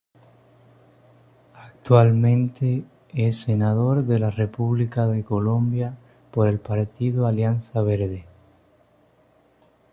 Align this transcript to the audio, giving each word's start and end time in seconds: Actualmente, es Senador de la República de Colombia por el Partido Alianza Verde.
Actualmente, 1.53 2.83
es 3.13 3.37
Senador 3.41 4.03
de 4.05 4.17
la 4.17 4.31
República 4.31 5.05
de 5.05 5.23
Colombia 5.23 5.95
por 6.31 6.47
el 6.47 6.59
Partido 6.59 7.27
Alianza 7.27 7.83
Verde. 7.83 8.25